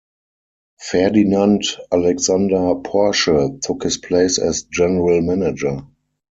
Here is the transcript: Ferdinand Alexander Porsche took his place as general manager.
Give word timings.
Ferdinand 0.79 1.63
Alexander 1.91 2.73
Porsche 2.81 3.61
took 3.61 3.83
his 3.83 3.97
place 3.99 4.39
as 4.39 4.63
general 4.63 5.21
manager. 5.21 5.83